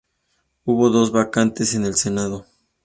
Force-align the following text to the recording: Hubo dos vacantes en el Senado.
Hubo 0.65 0.89
dos 0.89 1.11
vacantes 1.11 1.75
en 1.75 1.85
el 1.85 1.93
Senado. 1.93 2.47